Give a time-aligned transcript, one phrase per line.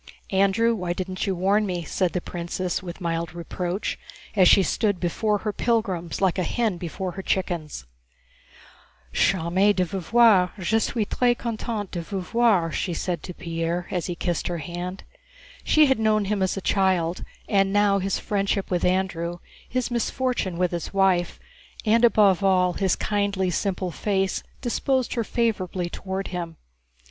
[0.31, 3.99] "Andrew, why didn't you warn me?" said the princess, with mild reproach,
[4.35, 7.85] as she stood before her pilgrims like a hen before her chickens.
[9.13, 10.53] "Charmée de vous voir.
[10.57, 14.47] Je suis très contente de vous voir," * she said to Pierre as he kissed
[14.47, 15.03] her hand.
[15.63, 19.37] She had known him as a child, and now his friendship with Andrew,
[19.69, 21.39] his misfortune with his wife,
[21.85, 26.57] and above all his kindly, simple face disposed her favorably toward him.